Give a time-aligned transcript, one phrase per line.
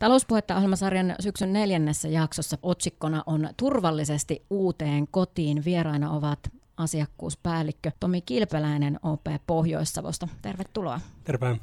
[0.00, 5.64] Talouspuhetta ohjelmasarjan syksyn neljännessä jaksossa otsikkona on Turvallisesti uuteen kotiin.
[5.64, 6.38] Vieraina ovat
[6.76, 10.28] asiakkuuspäällikkö Tomi Kilpeläinen OP Pohjois-Savosta.
[10.42, 11.00] Tervetuloa.
[11.24, 11.60] Terve.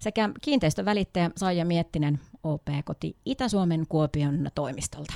[0.00, 5.14] Sekä kiinteistövälittäjä Saija Miettinen OP Koti Itä-Suomen Kuopion toimistolta.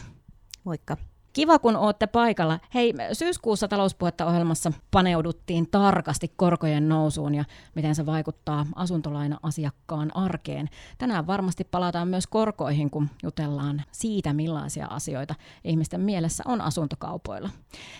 [0.64, 0.96] Moikka.
[1.32, 2.58] Kiva, kun olette paikalla.
[2.74, 7.44] Hei, syyskuussa talouspuhetta ohjelmassa paneuduttiin tarkasti korkojen nousuun ja
[7.74, 10.68] miten se vaikuttaa asuntolaina-asiakkaan arkeen.
[10.98, 17.50] Tänään varmasti palataan myös korkoihin, kun jutellaan siitä, millaisia asioita ihmisten mielessä on asuntokaupoilla.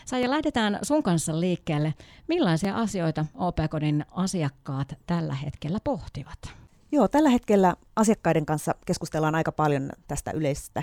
[0.05, 1.95] Saija, lähdetään sun kanssa liikkeelle.
[2.29, 6.62] Millaisia asioita OP-kodin asiakkaat tällä hetkellä pohtivat?
[6.95, 10.83] Joo, tällä hetkellä asiakkaiden kanssa keskustellaan aika paljon tästä yleisestä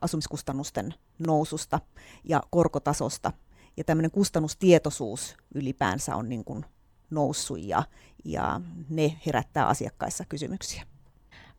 [0.00, 0.94] asumiskustannusten
[1.26, 1.80] noususta
[2.24, 3.32] ja korkotasosta.
[3.76, 6.64] Ja tämmöinen kustannustietoisuus ylipäänsä on niin kuin
[7.10, 7.82] noussut ja,
[8.24, 10.95] ja ne herättää asiakkaissa kysymyksiä.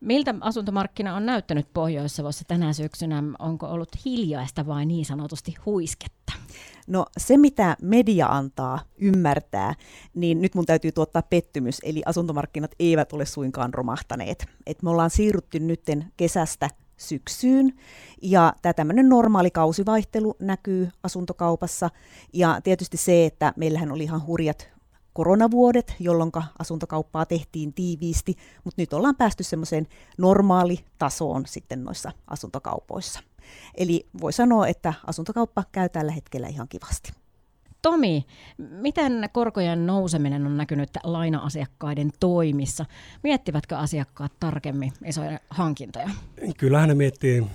[0.00, 3.22] Miltä asuntomarkkina on näyttänyt Pohjois-Savossa tänä syksynä?
[3.38, 6.32] Onko ollut hiljaista vai niin sanotusti huisketta?
[6.86, 9.74] No se, mitä media antaa ymmärtää,
[10.14, 14.46] niin nyt mun täytyy tuottaa pettymys, eli asuntomarkkinat eivät ole suinkaan romahtaneet.
[14.66, 17.72] Et me ollaan siirrytty nytten kesästä syksyyn.
[18.22, 21.90] Ja tämä tämmöinen normaali kausivaihtelu näkyy asuntokaupassa.
[22.32, 24.77] Ja tietysti se, että meillähän oli ihan hurjat
[25.18, 29.86] koronavuodet, jolloin asuntokauppaa tehtiin tiiviisti, mutta nyt ollaan päästy semmoiseen
[30.18, 33.20] normaalitasoon sitten noissa asuntokaupoissa.
[33.74, 37.12] Eli voi sanoa, että asuntokauppa käy tällä hetkellä ihan kivasti.
[37.82, 38.26] Tomi,
[38.58, 42.86] miten korkojen nouseminen on näkynyt laina-asiakkaiden toimissa?
[43.22, 46.10] Miettivätkö asiakkaat tarkemmin isoja hankintoja?
[46.56, 47.46] Kyllähän ne miettii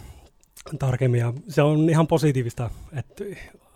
[0.79, 3.23] tarkemmin ja se on ihan positiivista, että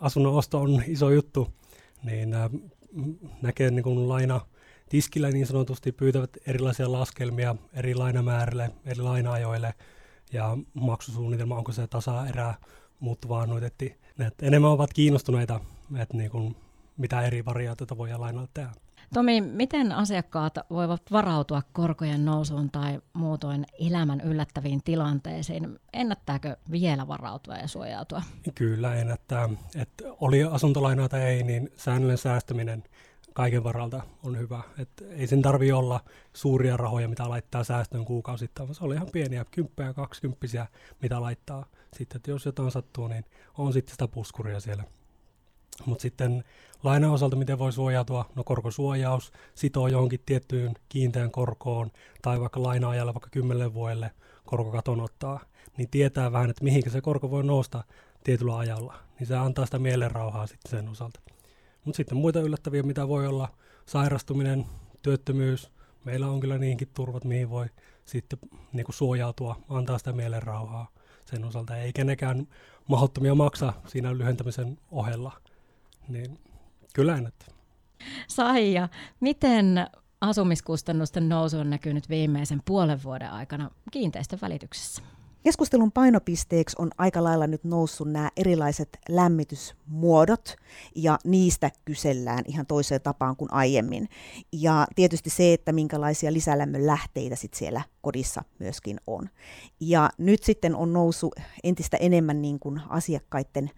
[0.01, 1.47] asunnon osto on iso juttu,
[2.03, 2.49] niin äh,
[3.41, 4.41] näkee niin kuin laina
[4.89, 9.73] tiskillä niin sanotusti pyytävät erilaisia laskelmia eri lainamäärille, eri lainaajoille
[10.33, 12.55] ja maksusuunnitelma, onko se tasa-erää
[12.99, 13.95] muuttuvaa annuitetti.
[14.41, 15.59] Enemmän ovat kiinnostuneita
[15.95, 16.55] että niin kuin,
[16.97, 18.71] mitä eri variaatioita voi lainalla tehdä.
[19.13, 25.79] Tomi, miten asiakkaat voivat varautua korkojen nousuun tai muutoin elämän yllättäviin tilanteisiin?
[25.93, 28.21] Ennättääkö vielä varautua ja suojautua?
[28.55, 29.49] Kyllä ennättää.
[29.75, 32.83] Että oli asuntolainaa tai ei, niin säännöllinen säästäminen
[33.33, 34.61] kaiken varalta on hyvä.
[34.77, 35.99] Et ei sen tarvi olla
[36.33, 40.67] suuria rahoja, mitä laittaa säästöön kuukausittain, se oli ihan pieniä, kymppejä, kaksikymppisiä,
[41.01, 41.65] mitä laittaa.
[41.93, 43.25] Sitten, että jos jotain sattuu, niin
[43.57, 44.83] on sitten sitä puskuria siellä
[45.85, 46.43] mutta sitten
[46.83, 48.25] lainan osalta, miten voi suojautua?
[48.35, 54.11] No korkosuojaus sitoo johonkin tiettyyn kiinteän korkoon tai vaikka laina-ajalle vaikka 10 vuodelle
[54.45, 55.39] korkokaton ottaa,
[55.77, 57.83] niin tietää vähän, että mihinkä se korko voi nousta
[58.23, 58.93] tietyllä ajalla.
[59.19, 61.19] Niin se antaa sitä mielenrauhaa sitten sen osalta.
[61.85, 63.49] Mutta sitten muita yllättäviä, mitä voi olla
[63.85, 64.65] sairastuminen,
[65.01, 65.71] työttömyys.
[66.03, 67.65] Meillä on kyllä niinkin turvat, mihin voi
[68.05, 68.39] sitten
[68.73, 70.87] niin suojautua, antaa sitä mielenrauhaa
[71.25, 71.77] sen osalta.
[71.77, 72.47] Ei kenekään
[72.87, 75.31] mahdottomia maksa siinä lyhentämisen ohella
[76.07, 76.39] niin
[76.93, 77.47] kyllä ennättää.
[78.27, 79.87] Saija, miten
[80.21, 85.01] asumiskustannusten nousu on näkynyt viimeisen puolen vuoden aikana kiinteistön välityksessä?
[85.43, 90.55] Keskustelun painopisteeksi on aika lailla nyt noussut nämä erilaiset lämmitysmuodot
[90.95, 94.09] ja niistä kysellään ihan toiseen tapaan kuin aiemmin.
[94.51, 99.29] Ja tietysti se, että minkälaisia lisälämmön lähteitä sit siellä kodissa myöskin on.
[99.79, 103.71] Ja nyt sitten on noussut entistä enemmän niin kuin asiakkaiden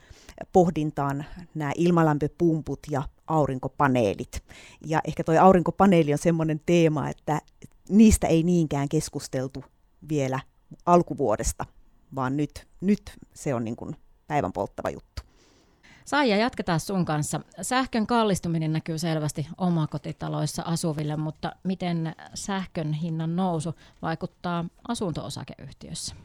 [0.54, 4.44] pohdintaan nämä ilmalämpöpumput ja aurinkopaneelit.
[4.86, 7.42] Ja ehkä tuo aurinkopaneeli on semmoinen teema, että
[7.90, 9.64] niistä ei niinkään keskusteltu
[10.10, 10.40] vielä
[10.86, 11.66] alkuvuodesta,
[12.16, 13.02] vaan nyt, nyt
[13.34, 13.96] se on niin kuin
[14.28, 15.22] päivän polttava juttu.
[16.06, 17.42] Saija, jatketaan sun kanssa.
[17.62, 26.16] Sähkön kallistuminen näkyy selvästi omakotitaloissa asuville, mutta miten sähkön hinnan nousu vaikuttaa asunto-osakeyhtiössä?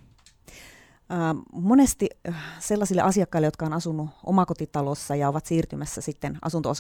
[1.53, 6.73] Monesti äh, sellaisille asiakkaille, jotka on asunut omakotitalossa ja ovat siirtymässä sitten asunto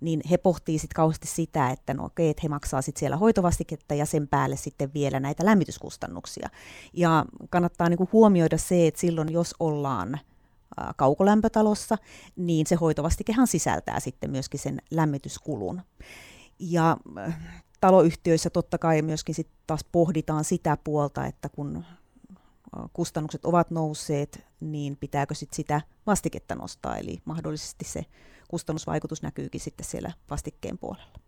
[0.00, 3.94] niin he pohtii sitten kauheasti sitä, että no okei, että he maksaa sitten siellä hoitovastiketta
[3.94, 6.48] ja sen päälle sitten vielä näitä lämmityskustannuksia.
[6.92, 10.20] Ja kannattaa niinku huomioida se, että silloin jos ollaan
[10.96, 11.98] kaukolämpötalossa,
[12.36, 15.82] niin se hoitovastikehan sisältää sitten myöskin sen lämmityskulun.
[16.58, 16.96] Ja
[17.80, 21.84] taloyhtiöissä totta kai myöskin sit taas pohditaan sitä puolta, että kun
[22.92, 28.04] kustannukset ovat nousseet, niin pitääkö sit sitä vastiketta nostaa, eli mahdollisesti se
[28.48, 31.20] kustannusvaikutus näkyykin sitten siellä vastikkeen puolella.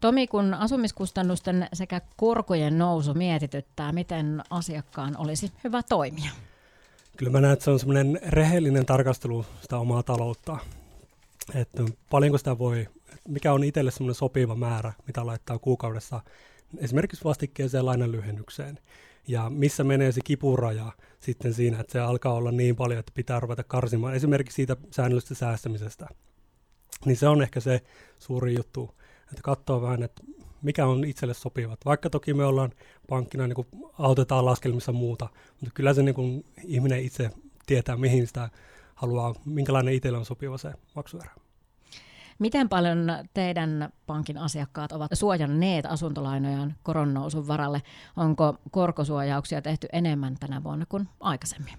[0.00, 6.30] Tomi, kun asumiskustannusten sekä korkojen nousu mietityttää, miten asiakkaan olisi hyvä toimia?
[7.16, 10.58] Kyllä mä näen, että se on semmoinen rehellinen tarkastelu sitä omaa taloutta.
[11.54, 12.88] Että paljonko sitä voi,
[13.28, 16.20] mikä on itselle semmoinen sopiva määrä, mitä laittaa kuukaudessa
[16.78, 18.78] esimerkiksi vastikkeeseen lainan lyhennykseen
[19.28, 23.40] Ja missä menee se kipuraja sitten siinä, että se alkaa olla niin paljon, että pitää
[23.40, 26.08] ruveta karsimaan esimerkiksi siitä säännöllisestä säästämisestä.
[27.04, 27.80] Niin se on ehkä se
[28.18, 30.22] suuri juttu, että katsoo vähän, että
[30.62, 31.80] mikä on itselle sopivat.
[31.84, 32.72] Vaikka toki me ollaan
[33.08, 35.28] pankkina, niin kuin autetaan laskelmissa muuta,
[35.60, 37.30] mutta kyllä se niin kuin ihminen itse
[37.66, 38.50] tietää, mihin sitä
[38.94, 41.47] haluaa, minkälainen itselle on sopiva se maksuerä.
[42.38, 47.82] Miten paljon teidän pankin asiakkaat ovat suojanneet asuntolainojaan koronnousun varalle?
[48.16, 51.74] Onko korkosuojauksia tehty enemmän tänä vuonna kuin aikaisemmin?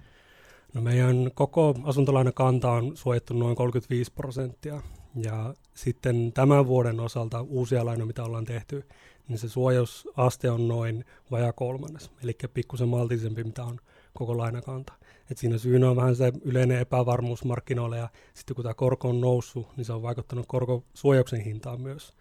[0.73, 4.81] No meidän koko asuntolainakanta on suojattu noin 35 prosenttia.
[5.15, 8.87] Ja sitten tämän vuoden osalta uusia lainoja, mitä ollaan tehty,
[9.27, 13.79] niin se suojausaste on noin vajaa kolmannes, eli pikkusen maltillisempi, mitä on
[14.13, 14.93] koko lainakanta.
[15.31, 19.21] Et siinä syynä on vähän se yleinen epävarmuus markkinoilla ja sitten kun tämä korko on
[19.21, 22.13] noussut, niin se on vaikuttanut korkosuojauksen hintaan myös.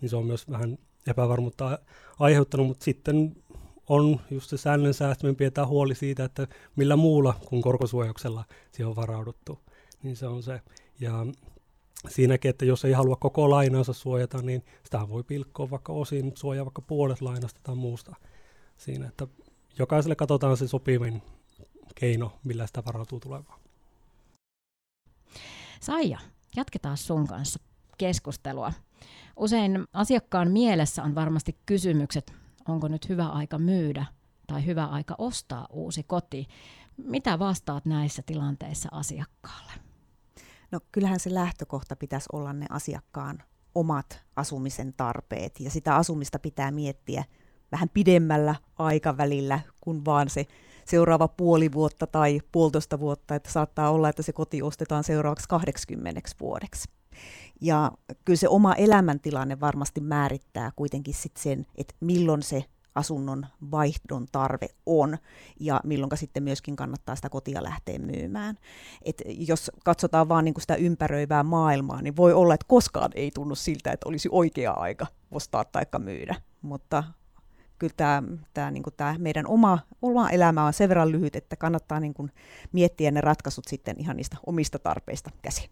[0.00, 1.78] Niin se on myös vähän epävarmuutta
[2.18, 3.36] aiheuttanut, mutta sitten
[3.88, 6.46] on just se säännön säästäminen pidetään huoli siitä, että
[6.76, 9.58] millä muulla kuin korkosuojauksella siihen on varauduttu.
[10.02, 10.60] Niin se on se.
[11.00, 11.26] Ja
[12.08, 16.64] siinäkin, että jos ei halua koko lainansa suojata, niin sitä voi pilkkoa vaikka osin, suojaa
[16.64, 18.16] vaikka puolet lainasta tai muusta
[18.76, 19.26] siinä, että
[19.78, 21.22] jokaiselle katsotaan se sopivin
[21.94, 23.60] keino, millä sitä varautuu tulevaan.
[25.80, 26.18] Saija,
[26.56, 27.58] jatketaan sun kanssa
[27.98, 28.72] keskustelua.
[29.36, 32.32] Usein asiakkaan mielessä on varmasti kysymykset,
[32.68, 34.06] onko nyt hyvä aika myydä
[34.46, 36.46] tai hyvä aika ostaa uusi koti.
[36.96, 39.72] Mitä vastaat näissä tilanteissa asiakkaalle?
[40.70, 43.42] No kyllähän se lähtökohta pitäisi olla ne asiakkaan
[43.74, 47.24] omat asumisen tarpeet ja sitä asumista pitää miettiä
[47.72, 50.46] vähän pidemmällä aikavälillä kuin vaan se
[50.86, 56.20] seuraava puoli vuotta tai puolitoista vuotta, että saattaa olla, että se koti ostetaan seuraavaksi 80
[56.40, 56.88] vuodeksi.
[57.60, 57.92] Ja
[58.24, 64.68] kyllä se oma elämäntilanne varmasti määrittää kuitenkin sit sen, että milloin se asunnon vaihdon tarve
[64.86, 65.18] on
[65.60, 68.58] ja milloin sitten myöskin kannattaa sitä kotia lähteä myymään.
[69.02, 73.54] Et jos katsotaan vaan niin sitä ympäröivää maailmaa, niin voi olla, että koskaan ei tunnu
[73.54, 77.04] siltä, että olisi oikea aika ostaa tai myydä, mutta
[77.78, 78.22] kyllä tämä,
[78.54, 82.32] tämä, niin tämä meidän oma, oma elämä on sen verran lyhyt, että kannattaa niin kuin
[82.72, 85.70] miettiä ne ratkaisut sitten ihan niistä omista tarpeista käsin.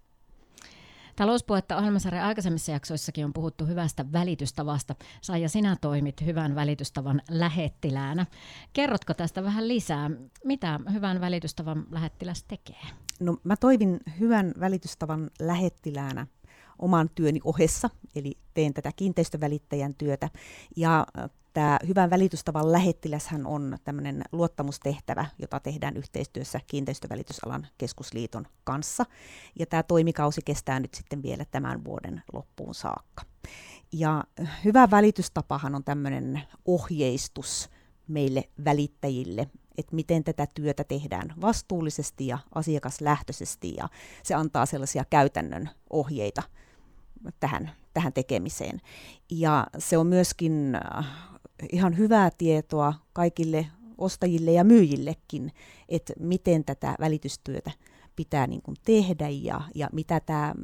[1.16, 4.94] Talouspuhetta ohjelmasarjan aikaisemmissa jaksoissakin on puhuttu hyvästä välitystavasta.
[5.20, 8.26] Saija, sinä toimit hyvän välitystavan lähettiläänä.
[8.72, 10.10] Kerrotko tästä vähän lisää?
[10.44, 12.82] Mitä hyvän välitystavan lähettiläs tekee?
[13.20, 16.26] No, mä toivin hyvän välitystavan lähettiläänä
[16.78, 20.30] oman työni ohessa, eli teen tätä kiinteistövälittäjän työtä.
[20.76, 21.06] Ja
[21.54, 29.04] Tämä hyvän välitystavan lähettiläshän on tämmöinen luottamustehtävä, jota tehdään yhteistyössä kiinteistövälitysalan keskusliiton kanssa.
[29.58, 33.22] Ja tämä toimikausi kestää nyt sitten vielä tämän vuoden loppuun saakka.
[33.92, 34.24] Ja
[34.64, 37.70] hyvä välitystapahan on tämmöinen ohjeistus
[38.08, 39.48] meille välittäjille,
[39.78, 43.88] että miten tätä työtä tehdään vastuullisesti ja asiakaslähtöisesti, ja
[44.22, 46.42] se antaa sellaisia käytännön ohjeita
[47.40, 48.80] tähän, tähän tekemiseen.
[49.30, 50.78] Ja se on myöskin
[51.72, 53.66] ihan hyvää tietoa kaikille
[53.98, 55.52] ostajille ja myyjillekin,
[55.88, 57.70] että miten tätä välitystyötä
[58.16, 60.54] pitää niin kuin tehdä ja, ja mitä tämä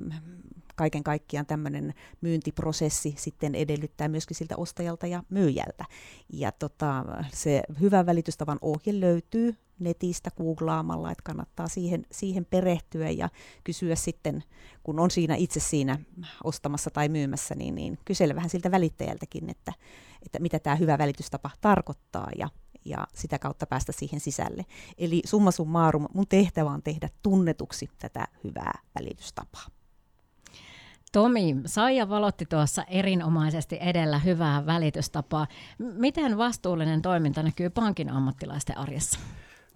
[0.77, 5.85] kaiken kaikkiaan tämmöinen myyntiprosessi sitten edellyttää myöskin siltä ostajalta ja myyjältä.
[6.33, 13.29] Ja tota, se hyvän välitystavan ohje löytyy netistä googlaamalla, että kannattaa siihen, siihen perehtyä ja
[13.65, 14.45] kysyä sitten,
[14.83, 15.99] kun on siinä itse siinä
[16.45, 19.73] ostamassa tai myymässä, niin, niin kysellä vähän siltä välittäjältäkin, että,
[20.23, 22.49] että mitä tämä hyvä välitystapa tarkoittaa ja,
[22.85, 24.67] ja sitä kautta päästä siihen sisälle.
[24.99, 29.67] Eli summa summarum, mun tehtävä on tehdä tunnetuksi tätä hyvää välitystapaa.
[31.13, 35.47] Tomi, Saija valotti tuossa erinomaisesti edellä hyvää välitystapaa.
[35.79, 39.21] Miten vastuullinen toiminta näkyy pankin ammattilaisten arjessa?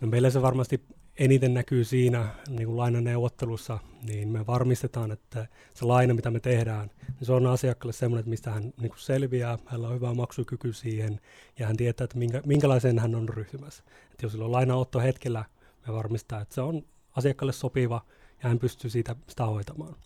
[0.04, 0.84] No meillä se varmasti
[1.18, 6.90] eniten näkyy siinä niin kuin lainaneuvottelussa, niin me varmistetaan, että se laina, mitä me tehdään,
[7.06, 10.72] niin se on asiakkaalle sellainen, että mistä hän niin kuin selviää, hänellä on hyvä maksukyky
[10.72, 11.20] siihen,
[11.58, 13.84] ja hän tietää, että minkä, minkälaiseen hän on ryhtymässä.
[14.12, 15.44] Että jos sillä on lainaotto hetkellä,
[15.86, 16.82] me varmistaa, että se on
[17.16, 18.04] asiakkaalle sopiva,
[18.42, 19.96] ja hän pystyy siitä sitä hoitamaan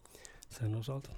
[0.48, 1.10] sen osalta.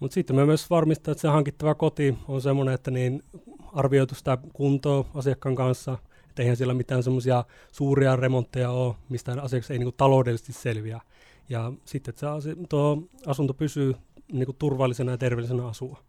[0.00, 3.22] Mutta sitten me myös varmistaa, että se hankittava koti on semmoinen, että niin
[3.72, 5.98] arvioitu sitä kuntoa asiakkaan kanssa,
[6.38, 11.00] että eihän siellä mitään semmoisia suuria remontteja ole, mistä asiakas ei niin taloudellisesti selviä.
[11.48, 13.94] Ja sitten, että se tuo asunto pysyy
[14.32, 16.02] niin turvallisena ja terveellisenä asua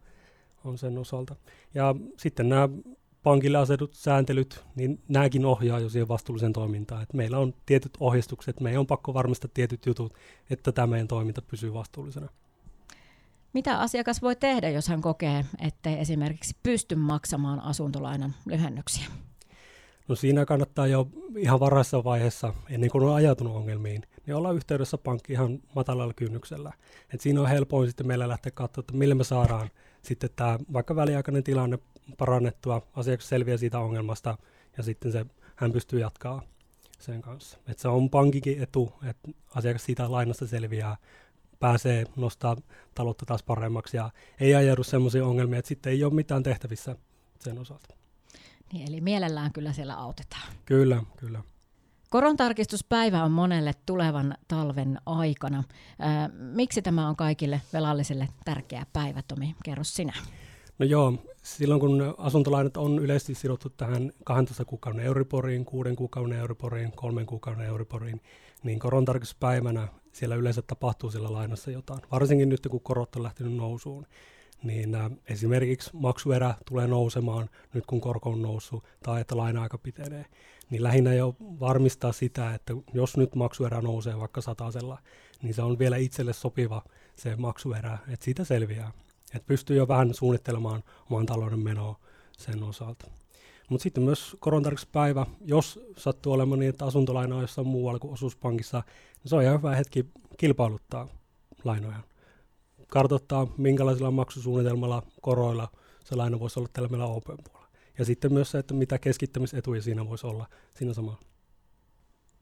[0.63, 1.35] on sen osalta.
[1.73, 2.69] Ja sitten nämä
[3.23, 7.03] pankille asetut sääntelyt, niin nämäkin ohjaa jo siihen vastuulliseen toimintaan.
[7.03, 10.13] Et meillä on tietyt ohjeistukset, meidän on pakko varmistaa tietyt jutut,
[10.49, 12.29] että tämä meidän toiminta pysyy vastuullisena.
[13.53, 19.05] Mitä asiakas voi tehdä, jos hän kokee, ettei esimerkiksi pysty maksamaan asuntolainan lyhennyksiä?
[20.09, 24.97] No siinä kannattaa jo ihan varhaisessa vaiheessa, ennen kuin on ajatunut ongelmiin, niin olla yhteydessä
[24.97, 26.73] pankki ihan matalalla kynnyksellä.
[27.13, 29.69] Et siinä on helpoin sitten meillä lähteä katsomaan, että millä me saadaan
[30.01, 31.79] sitten tämä vaikka väliaikainen tilanne
[32.17, 34.37] parannettua, asiakas selviää siitä ongelmasta
[34.77, 35.25] ja sitten se,
[35.55, 36.41] hän pystyy jatkaa
[36.99, 37.57] sen kanssa.
[37.67, 40.97] Et se on pankikin etu, että asiakas siitä lainasta selviää,
[41.59, 42.55] pääsee nostaa
[42.95, 46.95] taloutta taas paremmaksi ja ei ajaudu sellaisia ongelmia, että sitten ei ole mitään tehtävissä
[47.39, 47.99] sen osalta.
[48.73, 50.53] Niin, eli mielellään kyllä siellä autetaan.
[50.65, 51.43] Kyllä, kyllä.
[52.09, 55.63] Korontarkistuspäivä on monelle tulevan talven aikana.
[55.99, 59.55] Ää, miksi tämä on kaikille velallisille tärkeä päivä, Tomi?
[59.63, 60.13] Kerro sinä.
[60.79, 66.91] No joo, silloin kun asuntolainat on yleisesti sidottu tähän 12 kuukauden euriboriin, 6 kuukauden euriboriin,
[66.91, 68.21] 3 kuukauden euriboriin,
[68.63, 72.01] niin korontarkistuspäivänä siellä yleensä tapahtuu sillä lainassa jotain.
[72.11, 74.05] Varsinkin nyt kun korot on lähtenyt nousuun,
[74.63, 80.25] niin äh, esimerkiksi maksuerä tulee nousemaan nyt kun korko on noussut tai että laina-aika pitenee,
[80.69, 84.97] niin lähinnä jo varmistaa sitä, että jos nyt maksuerä nousee vaikka satasella,
[85.41, 86.83] niin se on vielä itselle sopiva
[87.15, 88.91] se maksuerä, että siitä selviää.
[89.35, 91.99] Että pystyy jo vähän suunnittelemaan oman talouden menoa
[92.37, 93.07] sen osalta.
[93.69, 98.83] Mutta sitten myös korontarkistuspäivä, jos sattuu olemaan niin, että asuntolaina on jossain muualla kuin osuuspankissa,
[99.23, 100.05] niin se on ihan hyvä hetki
[100.37, 101.07] kilpailuttaa
[101.63, 101.99] lainoja
[102.89, 105.67] kartoittaa, minkälaisella maksusuunnitelmalla, koroilla
[106.03, 107.69] se laina voisi olla tällä meillä open puolella.
[107.97, 111.19] Ja sitten myös se, että mitä keskittämisetuja siinä voisi olla siinä samalla.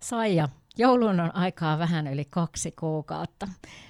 [0.02, 3.48] Saija, joulun on aikaa vähän yli kaksi kuukautta.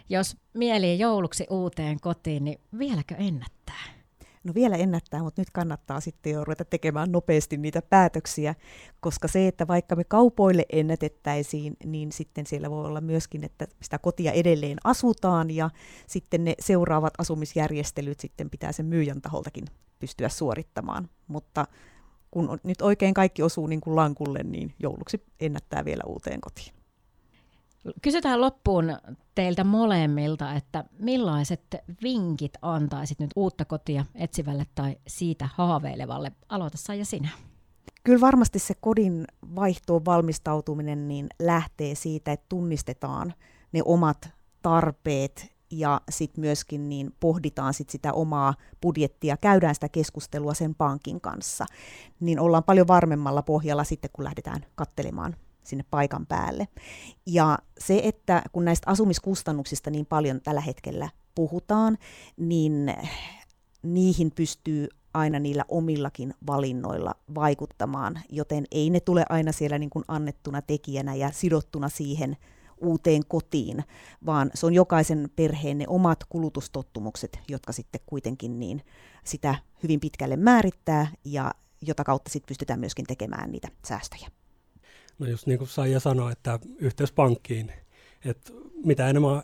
[0.09, 3.56] Jos mieli jouluksi uuteen kotiin, niin vieläkö ennättää?
[4.47, 8.55] No vielä ennättää, mutta nyt kannattaa sitten jo ruveta tekemään nopeasti niitä päätöksiä,
[8.99, 13.99] koska se, että vaikka me kaupoille ennätettäisiin, niin sitten siellä voi olla myöskin, että sitä
[13.99, 15.69] kotia edelleen asutaan ja
[16.07, 19.65] sitten ne seuraavat asumisjärjestelyt sitten pitää sen myyjän taholtakin
[19.99, 21.09] pystyä suorittamaan.
[21.27, 21.65] Mutta
[22.31, 26.76] kun nyt oikein kaikki osuu niin kuin lankulle, niin jouluksi ennättää vielä uuteen kotiin.
[28.01, 28.97] Kysytään loppuun
[29.35, 36.31] teiltä molemmilta, että millaiset vinkit antaisit nyt uutta kotia etsivälle tai siitä haaveilevalle?
[36.49, 37.29] Aloita ja sinä.
[38.03, 39.25] Kyllä varmasti se kodin
[39.55, 43.33] vaihtoon valmistautuminen niin lähtee siitä, että tunnistetaan
[43.71, 44.29] ne omat
[44.61, 51.21] tarpeet ja sitten myöskin niin pohditaan sit sitä omaa budjettia, käydään sitä keskustelua sen pankin
[51.21, 51.65] kanssa,
[52.19, 55.35] niin ollaan paljon varmemmalla pohjalla sitten, kun lähdetään kattelemaan
[55.67, 56.67] sinne paikan päälle.
[57.25, 61.97] Ja se, että kun näistä asumiskustannuksista niin paljon tällä hetkellä puhutaan,
[62.37, 62.93] niin
[63.83, 70.05] niihin pystyy aina niillä omillakin valinnoilla vaikuttamaan, joten ei ne tule aina siellä niin kuin
[70.07, 72.37] annettuna tekijänä ja sidottuna siihen
[72.77, 73.83] uuteen kotiin,
[74.25, 78.81] vaan se on jokaisen perheen ne omat kulutustottumukset, jotka sitten kuitenkin niin
[79.23, 84.29] sitä hyvin pitkälle määrittää ja jota kautta sitten pystytään myöskin tekemään niitä säästöjä.
[85.19, 87.71] No just niin kuin Saija sanoi, että yhteys pankkiin,
[88.25, 88.51] että
[88.85, 89.43] mitä enemmän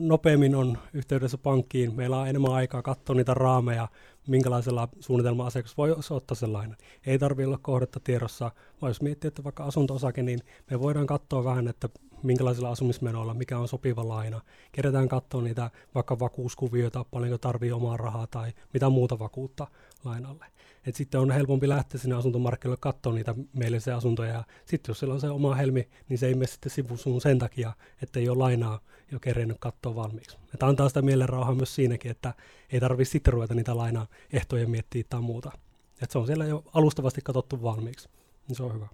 [0.00, 3.88] nopeammin on yhteydessä pankkiin, meillä on enemmän aikaa katsoa niitä raameja,
[4.28, 6.76] minkälaisella suunnitelma asiakas voi ottaa sellainen.
[7.06, 8.50] Ei tarvitse olla kohdetta tiedossa,
[8.82, 11.88] vaan jos miettii, että vaikka asunto-osake, niin me voidaan katsoa vähän, että
[12.22, 14.40] minkälaisilla asumismenoilla, mikä on sopiva laina.
[14.72, 19.66] Kerätään katsoa niitä vaikka vakuuskuvioita, paljonko tarvii omaa rahaa tai mitä muuta vakuutta
[20.04, 20.46] lainalle.
[20.86, 24.32] Et sitten on helpompi lähteä sinne asuntomarkkinoille katsoa niitä meille se asuntoja.
[24.32, 27.38] Ja sitten jos siellä on se oma helmi, niin se ei mene sitten sivusuun sen
[27.38, 27.72] takia,
[28.02, 28.80] että ei ole lainaa
[29.12, 30.38] jo kerennyt katsoa valmiiksi.
[30.54, 32.34] Et antaa sitä mielenrauhaa myös siinäkin, että
[32.72, 35.50] ei tarvitse sitten ruveta niitä lainaa ehtoja miettiä tai muuta.
[36.02, 38.08] Et se on siellä jo alustavasti katsottu valmiiksi,
[38.48, 38.88] niin se on hyvä.